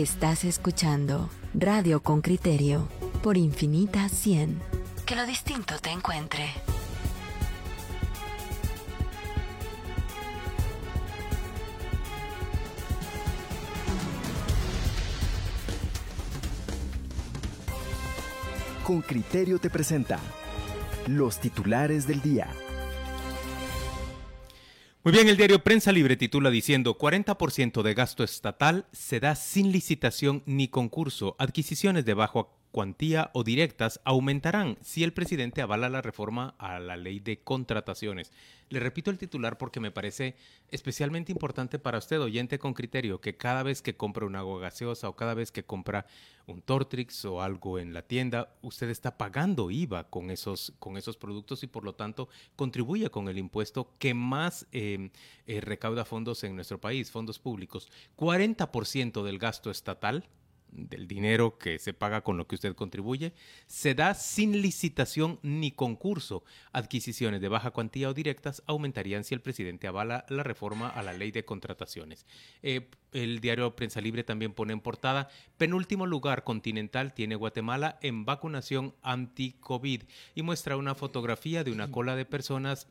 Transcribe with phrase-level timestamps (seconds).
[0.00, 2.88] Estás escuchando Radio con Criterio
[3.22, 4.58] por Infinita 100.
[5.04, 6.46] Que lo distinto te encuentre.
[18.82, 20.18] Con Criterio te presenta
[21.08, 22.48] los titulares del día.
[25.02, 29.72] Muy bien, el diario Prensa Libre titula diciendo 40% de gasto estatal se da sin
[29.72, 36.02] licitación ni concurso, adquisiciones de bajo cuantía o directas aumentarán si el presidente avala la
[36.02, 38.32] reforma a la ley de contrataciones.
[38.68, 40.36] Le repito el titular porque me parece
[40.68, 45.08] especialmente importante para usted, oyente con criterio, que cada vez que compra una agua gaseosa
[45.08, 46.06] o cada vez que compra
[46.46, 51.16] un Tortrix o algo en la tienda, usted está pagando IVA con esos, con esos
[51.16, 55.10] productos y por lo tanto contribuye con el impuesto que más eh,
[55.46, 57.88] eh, recauda fondos en nuestro país, fondos públicos.
[58.16, 60.28] 40% del gasto estatal
[60.72, 63.32] del dinero que se paga con lo que usted contribuye,
[63.66, 66.44] se da sin licitación ni concurso.
[66.72, 71.12] Adquisiciones de baja cuantía o directas aumentarían si el presidente avala la reforma a la
[71.12, 72.26] ley de contrataciones.
[72.62, 75.28] Eh, el diario Prensa Libre también pone en portada,
[75.58, 80.02] penúltimo lugar continental tiene Guatemala en vacunación anti-COVID
[80.34, 82.86] y muestra una fotografía de una cola de personas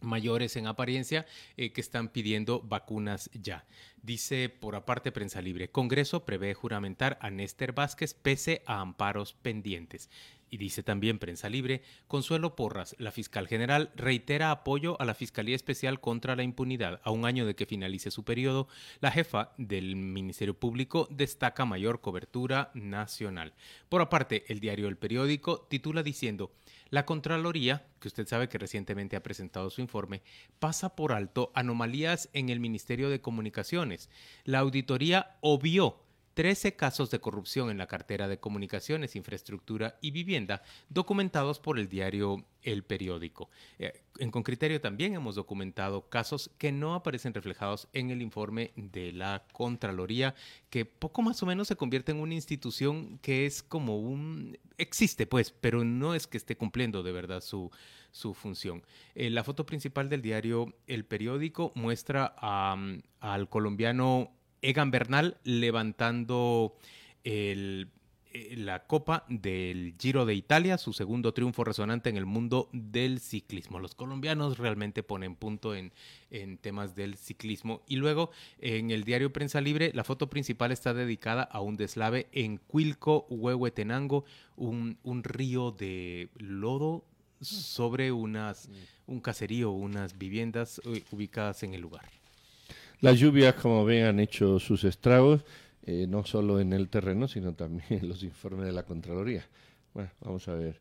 [0.00, 3.64] mayores en apariencia eh, que están pidiendo vacunas ya.
[4.02, 10.10] Dice por aparte Prensa Libre, Congreso prevé juramentar a Néstor Vázquez pese a amparos pendientes.
[10.48, 15.56] Y dice también Prensa Libre, Consuelo Porras, la fiscal general, reitera apoyo a la Fiscalía
[15.56, 17.00] Especial contra la Impunidad.
[17.02, 18.68] A un año de que finalice su periodo,
[19.00, 23.54] la jefa del Ministerio Público destaca mayor cobertura nacional.
[23.88, 26.52] Por aparte, el diario El Periódico titula diciendo,
[26.90, 30.22] la Contraloría, que usted sabe que recientemente ha presentado su informe,
[30.58, 34.08] pasa por alto anomalías en el Ministerio de Comunicaciones.
[34.44, 36.05] La auditoría obvió
[36.36, 41.88] 13 casos de corrupción en la cartera de comunicaciones, infraestructura y vivienda, documentados por el
[41.88, 43.48] diario El Periódico.
[43.78, 49.12] Eh, en Concriterio también hemos documentado casos que no aparecen reflejados en el informe de
[49.12, 50.34] la Contraloría,
[50.68, 54.58] que poco más o menos se convierte en una institución que es como un...
[54.76, 57.70] existe pues, pero no es que esté cumpliendo de verdad su,
[58.10, 58.82] su función.
[59.14, 66.76] Eh, la foto principal del diario El Periódico muestra al colombiano Egan Bernal levantando
[67.24, 67.86] eh,
[68.56, 73.78] la copa del Giro de Italia, su segundo triunfo resonante en el mundo del ciclismo.
[73.78, 75.92] Los colombianos realmente ponen punto en,
[76.60, 77.82] temas del ciclismo.
[77.86, 82.28] Y luego, en el diario Prensa Libre, la foto principal está dedicada a un deslave
[82.32, 84.24] en Cuilco, Huehuetenango,
[84.56, 87.04] un, un río de lodo
[87.40, 88.68] sobre unas,
[89.06, 92.04] un caserío, unas viviendas eh, ubicadas en el lugar.
[93.00, 95.44] Las lluvias, como ven, han hecho sus estragos,
[95.84, 99.46] eh, no solo en el terreno, sino también en los informes de la Contraloría.
[99.92, 100.80] Bueno, vamos a ver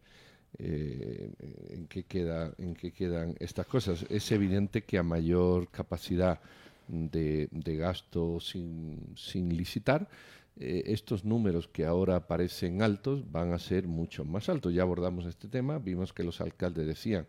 [0.58, 1.30] eh,
[1.70, 4.06] en, qué queda, en qué quedan estas cosas.
[4.10, 6.40] Es evidente que a mayor capacidad
[6.88, 10.08] de, gasto sin, sin licitar,
[10.58, 14.74] eh, estos números que ahora parecen altos van a ser mucho más altos.
[14.74, 17.28] Ya abordamos este tema, vimos que los alcaldes decían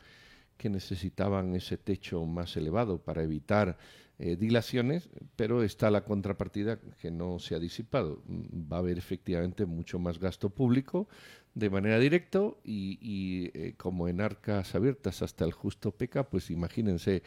[0.57, 3.77] que necesitaban ese techo más elevado para evitar
[4.19, 8.23] eh, dilaciones, pero está la contrapartida que no se ha disipado.
[8.27, 11.07] Mm, va a haber efectivamente mucho más gasto público
[11.55, 17.23] de manera directa y, eh, como en arcas abiertas hasta el justo peca, pues imagínense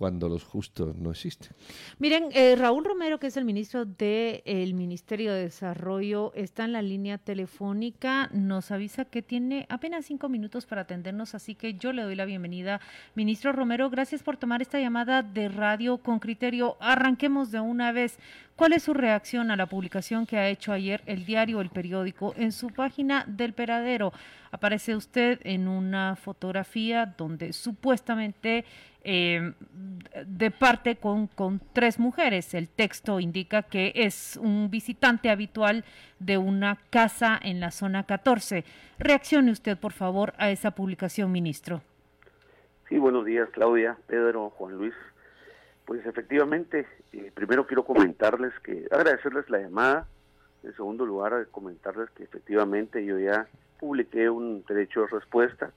[0.00, 1.50] cuando los justos no existen.
[1.98, 6.80] Miren, eh, Raúl Romero, que es el ministro del Ministerio de Desarrollo, está en la
[6.80, 12.00] línea telefónica, nos avisa que tiene apenas cinco minutos para atendernos, así que yo le
[12.00, 12.80] doy la bienvenida.
[13.14, 16.78] Ministro Romero, gracias por tomar esta llamada de radio con criterio.
[16.80, 18.18] Arranquemos de una vez.
[18.56, 22.32] ¿Cuál es su reacción a la publicación que ha hecho ayer el diario El Periódico
[22.38, 24.14] en su página del Peradero?
[24.52, 28.64] Aparece usted en una fotografía donde supuestamente
[29.02, 29.52] eh,
[30.26, 32.52] de parte con, con, tres mujeres.
[32.52, 35.84] El texto indica que es un visitante habitual
[36.18, 38.64] de una casa en la zona 14.
[38.98, 41.80] Reaccione usted, por favor, a esa publicación, ministro.
[42.88, 44.94] Sí, buenos días, Claudia, Pedro, Juan Luis.
[45.84, 50.08] Pues efectivamente, eh, primero quiero comentarles que, agradecerles la llamada.
[50.64, 53.46] En segundo lugar, comentarles que efectivamente yo ya
[53.80, 55.72] publiqué un derecho de respuesta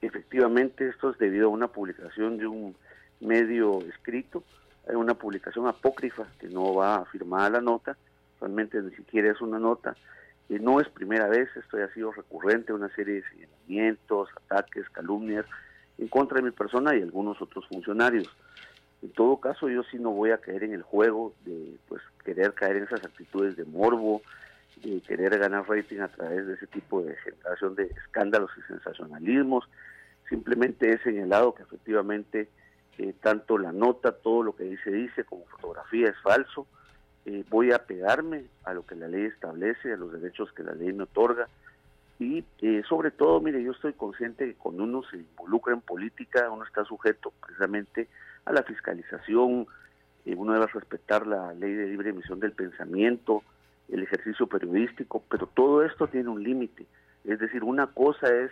[0.00, 2.76] efectivamente esto es debido a una publicación de un
[3.20, 4.44] medio escrito,
[4.88, 7.96] hay una publicación apócrifa que no va firmada la nota,
[8.40, 9.96] realmente ni siquiera es una nota,
[10.48, 15.44] y no es primera vez, esto ha sido recurrente, una serie de señalamientos, ataques, calumnias
[15.98, 18.30] en contra de mi persona y algunos otros funcionarios.
[19.02, 22.54] En todo caso, yo sí no voy a caer en el juego de pues querer
[22.54, 24.22] caer en esas actitudes de morbo,
[24.82, 29.68] de querer ganar rating a través de ese tipo de generación de escándalos y sensacionalismos.
[30.28, 32.48] Simplemente he señalado que efectivamente
[32.98, 36.66] eh, tanto la nota, todo lo que dice dice, como fotografía es falso.
[37.26, 40.72] Eh, voy a pegarme a lo que la ley establece, a los derechos que la
[40.72, 41.48] ley me otorga.
[42.18, 46.50] Y eh, sobre todo, mire, yo estoy consciente que cuando uno se involucra en política,
[46.50, 48.08] uno está sujeto precisamente
[48.44, 49.66] a la fiscalización,
[50.36, 53.42] uno debe respetar la ley de libre emisión del pensamiento,
[53.88, 56.86] el ejercicio periodístico, pero todo esto tiene un límite.
[57.24, 58.50] Es decir, una cosa es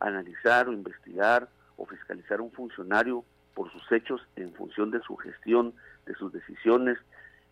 [0.00, 3.24] analizar o investigar o fiscalizar a un funcionario
[3.54, 5.74] por sus hechos en función de su gestión,
[6.06, 6.98] de sus decisiones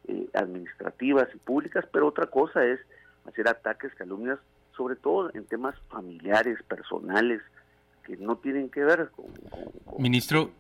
[0.09, 2.81] eh, administrativas y públicas, pero otra cosa es
[3.27, 4.38] hacer ataques, calumnias,
[4.77, 7.43] sobre todo en temas familiares, personales,
[8.10, 9.26] que no tienen que ver con...
[9.98, 10.50] Ministro,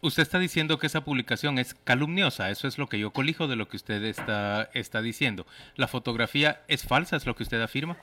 [0.00, 3.56] usted está diciendo que esa publicación es calumniosa, eso es lo que yo colijo de
[3.56, 5.44] lo que usted está, está diciendo.
[5.76, 7.96] ¿La fotografía es falsa, es lo que usted afirma?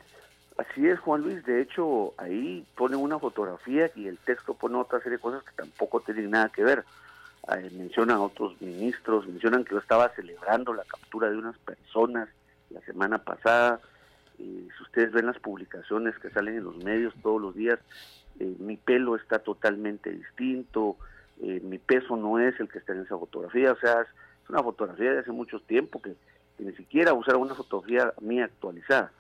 [0.58, 1.46] Así es, Juan Luis.
[1.46, 5.56] De hecho, ahí pone una fotografía y el texto pone otra serie de cosas que
[5.56, 6.84] tampoco tienen nada que ver.
[7.78, 12.28] mencionan a otros ministros, mencionan que yo estaba celebrando la captura de unas personas
[12.72, 13.80] la semana pasada.
[14.38, 17.80] Y si ustedes ven las publicaciones que salen en los medios todos los días,
[18.40, 20.98] eh, mi pelo está totalmente distinto,
[21.42, 24.64] eh, mi peso no es el que está en esa fotografía, o sea, es una
[24.64, 26.16] fotografía de hace mucho tiempo que,
[26.60, 29.12] ni siquiera usar una fotografía mía actualizada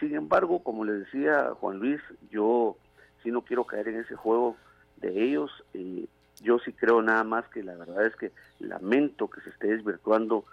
[0.00, 2.00] sin embargo, como le decía Juan Luis,
[2.30, 2.76] yo
[3.22, 4.56] sí no quiero caer en ese juego
[4.96, 5.50] de ellos.
[6.40, 8.30] yo sí creo nada más que la verdad es que
[8.60, 10.44] lamento que se esté desvirtuando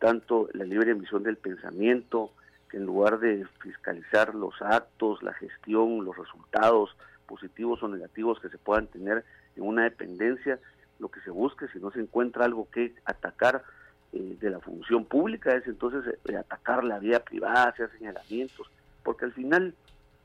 [0.00, 2.32] tanto la libre emisión del pensamiento,
[2.68, 8.48] que en lugar de fiscalizar los actos, la gestión, los resultados positivos o negativos que
[8.48, 9.24] se puedan tener
[9.56, 10.58] en una dependencia,
[10.98, 13.62] lo que se busque, si no se encuentra algo que atacar,
[14.10, 18.70] eh, de la función pública es entonces eh, atacar la vía privada, hacer señalamientos,
[19.02, 19.74] porque al final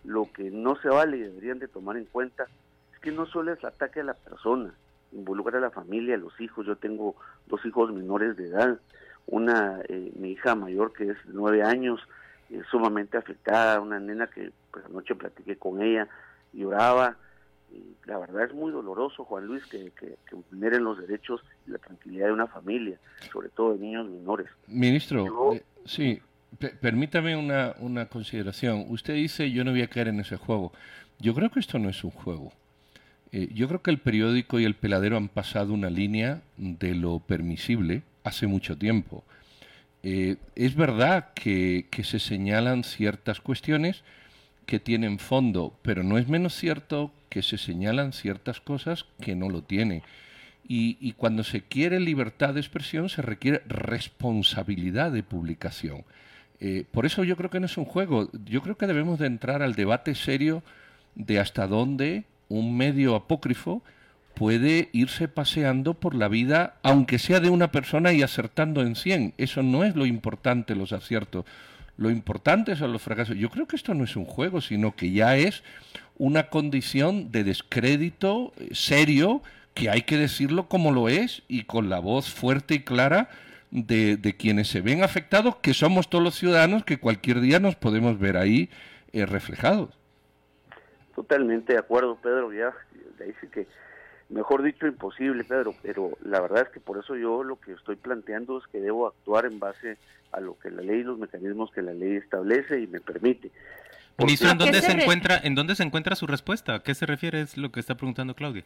[0.05, 2.47] lo que no se vale y deberían de tomar en cuenta
[2.93, 4.73] es que no solo es el ataque a la persona,
[5.11, 6.65] involucra a la familia, a los hijos.
[6.65, 7.17] Yo tengo
[7.47, 8.79] dos hijos menores de edad,
[9.27, 11.99] una, eh, mi hija mayor que es nueve años,
[12.69, 16.07] sumamente afectada, una nena que pues anoche platiqué con ella,
[16.53, 17.17] lloraba,
[18.05, 20.17] la verdad es muy doloroso, Juan Luis, que, que,
[20.51, 22.97] los derechos y la tranquilidad de una familia,
[23.31, 24.47] sobre todo de niños menores.
[24.67, 26.21] Ministro, eh, sí,
[26.81, 28.85] permítame una, una consideración.
[28.89, 30.73] Usted dice, yo no voy a caer en ese juego.
[31.19, 32.51] Yo creo que esto no es un juego.
[33.31, 37.19] Eh, yo creo que el periódico y el peladero han pasado una línea de lo
[37.19, 39.23] permisible hace mucho tiempo.
[40.03, 44.03] Eh, es verdad que, se señalan ciertas cuestiones,
[44.65, 49.49] que tienen fondo, pero no es menos cierto que se señalan ciertas cosas que no
[49.49, 50.03] lo tiene.
[50.65, 56.05] Y, cuando se quiere libertad de expresión se requiere responsabilidad de publicación.
[56.59, 58.29] Eh, por eso yo creo que no es un juego.
[58.45, 60.63] Yo creo que debemos de entrar al debate serio
[61.15, 63.83] de hasta dónde un medio apócrifo
[64.33, 69.33] puede irse paseando por la vida, aunque sea de una persona y acertando en 100.
[69.37, 71.45] Eso no es lo importante, los aciertos.
[71.97, 73.37] Lo importante son los fracasos.
[73.37, 75.63] Yo creo que esto no es un juego, sino que ya es
[76.17, 79.41] una condición de descrédito eh, serio
[79.73, 83.29] que hay que decirlo como lo es y con la voz fuerte y clara
[83.71, 88.19] de, quienes se ven afectados, que somos todos los ciudadanos que cualquier día nos podemos
[88.19, 88.69] ver ahí
[89.13, 89.97] eh, reflejados.
[91.15, 92.53] Totalmente de acuerdo, Pedro.
[92.53, 92.71] Ya
[93.25, 93.67] dice que
[94.29, 97.95] mejor dicho imposible, Pedro, pero la verdad es que por eso yo lo que estoy
[97.95, 99.97] planteando es que debo actuar en base
[100.31, 103.51] a lo que la ley y los mecanismos que la ley establece y me permite.
[104.17, 106.75] Ministro, ¿en dónde se, encuentra, en dónde se encuentra su respuesta?
[106.75, 108.63] ¿A qué se refiere es lo que está preguntando Claudia?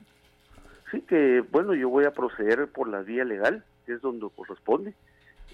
[0.92, 4.94] Sí, que bueno, yo voy a proceder por la vía legal, que es donde corresponde.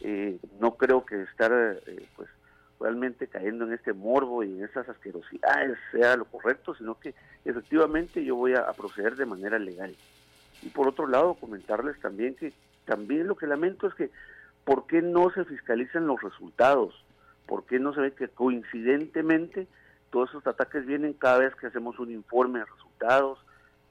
[0.01, 2.29] Eh, no creo que estar eh, pues
[2.83, 8.25] realmente cayendo en este morbo y en esas asquerosidades sea lo correcto, sino que efectivamente
[8.25, 9.95] yo voy a, proceder de manera legal.
[10.61, 12.51] Y por otro lado, comentarles también que
[12.83, 14.11] también lo que lamento es que
[14.65, 16.93] ¿por qué no se fiscalizan los resultados?
[17.45, 19.65] ¿Por qué no se ve que coincidentemente
[20.11, 23.39] todos esos ataques vienen cada vez que hacemos un informe de resultados,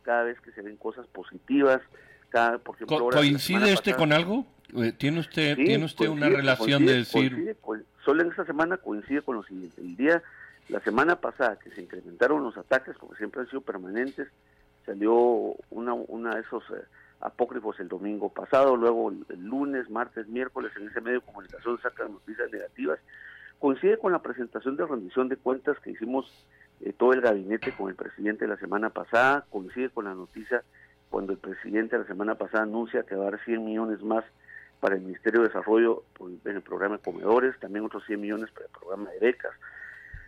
[0.03, 1.81] cada vez que se ven cosas positivas?
[2.29, 4.45] Cada, por ¿Coincide este con algo?
[4.75, 7.57] Eh, ¿Tiene usted, ¿tiene usted una relación de decir...?
[8.05, 9.81] solo en esta semana coincide con lo siguiente.
[9.81, 10.23] El día,
[10.69, 14.29] la semana pasada que se incrementaron los ataques, porque siempre han sido permanentes,
[14.85, 15.15] salió
[15.71, 16.83] una, una de esos eh,
[17.21, 22.13] apócrifos el domingo pasado, luego el, lunes, martes, miércoles, en ese medio de comunicación sacan
[22.13, 22.99] noticias negativas.
[23.61, 26.27] Coincide con la presentación de rendición de cuentas que hicimos
[26.81, 30.65] eh, todo el gabinete con el presidente la semana pasada, coincide con la noticia
[31.11, 34.25] cuando el presidente la semana pasada anuncia que va a dar 100 millones más
[34.83, 36.03] para el Ministerio de Desarrollo
[36.45, 39.53] en el programa de comedores, también otros 100 millones para el programa de becas.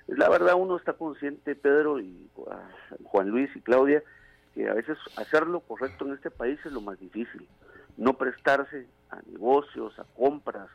[0.06, 2.68] La verdad uno está consciente, Pedro y ah,
[3.02, 4.04] Juan Luis y Claudia,
[4.54, 7.48] que a veces hacer lo correcto en este país es lo más difícil.
[7.96, 10.68] No prestarse a negocios, a compras,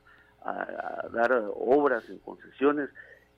[0.44, 2.90] a, dar obras en concesiones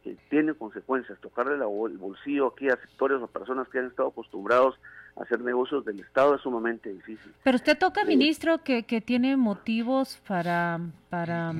[0.04, 1.20] que tienen consecuencias.
[1.20, 4.74] Tocarle el bolsillo aquí a sectores o personas que han estado acostumbrados
[5.16, 7.34] hacer negocios del Estado es sumamente difícil.
[7.44, 11.54] Pero usted toca, ministro, que, que tiene motivos para, para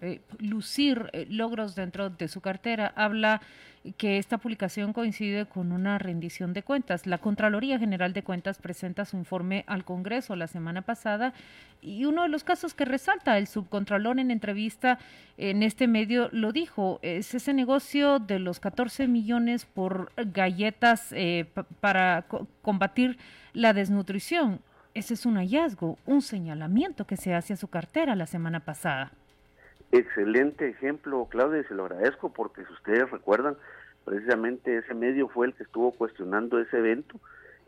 [0.00, 2.92] eh, lucir eh, logros dentro de su cartera.
[2.96, 3.40] Habla
[3.96, 7.06] que esta publicación coincide con una rendición de cuentas.
[7.06, 11.32] La Contraloría General de Cuentas presenta su informe al Congreso la semana pasada
[11.80, 14.98] y uno de los casos que resalta el subcontralor en entrevista
[15.36, 21.46] en este medio lo dijo, es ese negocio de los 14 millones por galletas eh,
[21.80, 22.26] para
[22.62, 23.18] combatir
[23.52, 24.60] la desnutrición.
[24.94, 29.12] Ese es un hallazgo, un señalamiento que se hace a su cartera la semana pasada.
[29.90, 33.56] Excelente ejemplo, Claudia, y se lo agradezco porque si ustedes recuerdan,
[34.04, 37.18] precisamente ese medio fue el que estuvo cuestionando ese evento,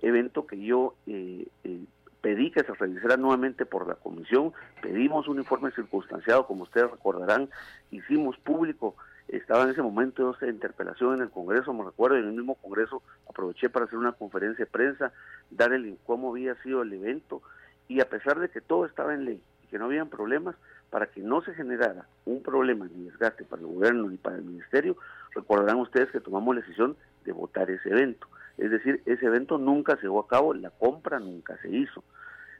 [0.02, 1.80] evento que yo eh, eh,
[2.20, 7.48] pedí que se realizara nuevamente por la comisión, pedimos un informe circunstanciado, como ustedes recordarán,
[7.90, 8.96] hicimos público,
[9.28, 13.02] estaba en ese momento de interpelación en el Congreso, me recuerdo, en el mismo Congreso
[13.28, 15.12] aproveché para hacer una conferencia de prensa,
[15.50, 17.40] dar el cómo había sido el evento,
[17.88, 20.56] y a pesar de que todo estaba en ley y que no habían problemas,
[20.90, 24.42] para que no se generara un problema ni desgaste para el gobierno ni para el
[24.42, 24.96] ministerio,
[25.34, 28.26] recordarán ustedes que tomamos la decisión de votar ese evento.
[28.58, 32.02] Es decir, ese evento nunca se llevó a cabo, la compra nunca se hizo.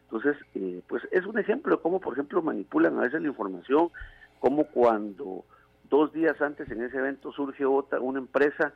[0.05, 3.91] Entonces, eh, pues es un ejemplo de cómo, por ejemplo, manipulan a veces la información,
[4.39, 5.45] como cuando
[5.89, 8.73] dos días antes en ese evento surge otra, una empresa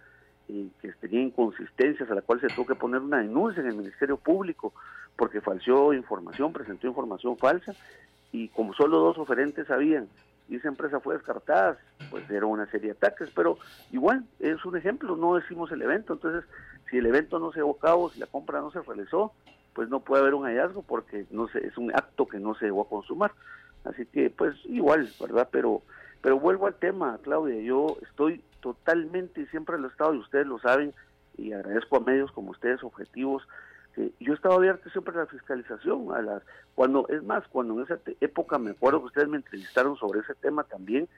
[0.48, 3.76] eh, que tenía inconsistencias a la cual se tuvo que poner una denuncia en el
[3.76, 4.74] Ministerio Público
[5.16, 7.74] porque falseó información, presentó información falsa
[8.34, 10.08] y como solo dos oferentes sabían
[10.48, 11.78] y esa empresa fue descartada,
[12.10, 13.58] pues era una serie de ataques, pero
[13.92, 16.44] igual es un ejemplo, no decimos el evento, entonces
[16.90, 19.32] si el evento no se llevó a cabo, si la compra no se realizó,
[19.72, 22.66] pues no puede haber un hallazgo porque no se, es un acto que no se
[22.66, 23.30] llevó a consumar.
[23.84, 25.48] Así que pues igual, ¿verdad?
[25.52, 25.82] Pero
[26.20, 30.46] pero vuelvo al tema, Claudia, yo estoy totalmente y siempre lo he estado y ustedes
[30.46, 30.92] lo saben
[31.38, 33.46] y agradezco a medios como ustedes objetivos
[33.96, 36.42] yo he estado abierto siempre a la fiscalización, a las,
[36.74, 40.34] cuando, es más, cuando en esa época me acuerdo que ustedes me entrevistaron sobre ese
[40.34, 41.08] tema también,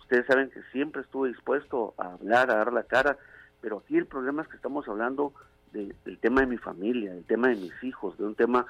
[0.00, 3.16] ustedes saben que siempre estuve dispuesto a hablar, a dar la cara,
[3.60, 5.32] pero aquí el problema es que estamos hablando
[5.72, 8.66] del tema de mi familia, del tema de mis hijos, de un tema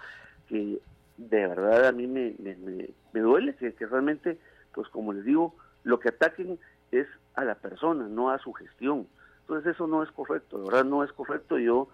[0.48, 0.80] que
[1.18, 4.38] de verdad a mí me, me, duele, que, que realmente,
[4.72, 6.58] pues como les digo, lo que ataquen
[6.92, 9.06] es a la persona, no a su gestión.
[9.40, 11.58] Entonces eso no es correcto, de verdad no es correcto.
[11.58, 11.88] Yo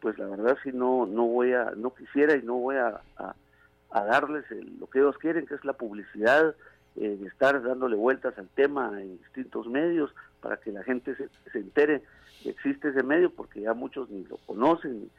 [0.00, 4.04] pues la verdad si no no voy a no quisiera y no voy a, a,
[4.04, 4.44] darles
[4.78, 6.54] lo que ellos quieren que es la publicidad
[6.96, 11.28] eh, de estar dándole vueltas al tema en distintos medios para que la gente se,
[11.52, 12.02] se entere
[12.42, 15.10] que existe ese medio porque ya muchos ni lo conocen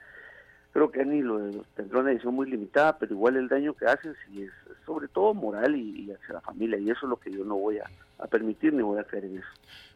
[0.71, 1.39] creo que ni lo
[1.75, 4.51] tendrá una edición muy limitada pero igual el daño que hacen sí es
[4.85, 7.77] sobre todo moral y, hacia la familia y eso es lo que yo no voy
[7.79, 7.89] a,
[8.27, 9.47] permitir ni voy a creer en eso.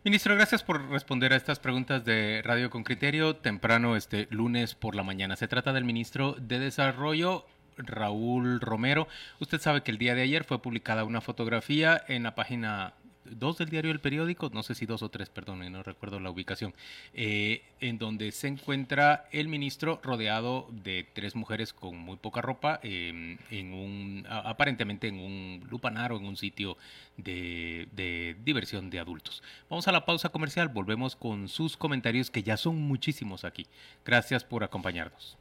[0.03, 4.95] Ministro, gracias por responder a estas preguntas de Radio con Criterio temprano este lunes por
[4.95, 5.35] la mañana.
[5.35, 7.45] Se trata del ministro de Desarrollo
[7.77, 9.07] Raúl Romero.
[9.39, 12.93] Usted sabe que el día de ayer fue publicada una fotografía en la página
[13.31, 16.29] dos del diario El Periódico, no sé si dos o tres, perdón, no recuerdo la
[16.29, 16.73] ubicación,
[17.13, 22.79] eh, en donde se encuentra el ministro rodeado de tres mujeres con muy poca ropa,
[22.83, 26.77] em, en un, aparentemente en un lupanar o en un sitio
[27.17, 29.43] de, de diversión de adultos.
[29.69, 33.67] Vamos a la pausa comercial, volvemos con sus comentarios que ya son muchísimos aquí.
[34.05, 35.37] Gracias por acompañarnos.